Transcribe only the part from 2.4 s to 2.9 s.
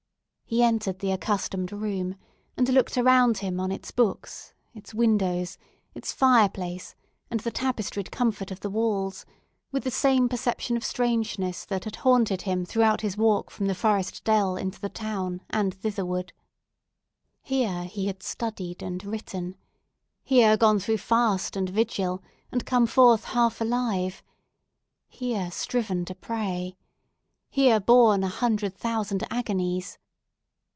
and